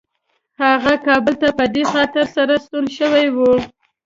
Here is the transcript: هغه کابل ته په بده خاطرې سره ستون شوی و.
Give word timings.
هغه 0.63 0.93
کابل 1.07 1.35
ته 1.41 1.49
په 1.51 1.53
بده 1.69 1.83
خاطرې 1.91 2.25
سره 2.35 2.53
ستون 2.65 2.85
شوی 2.97 3.27
و. 3.35 3.37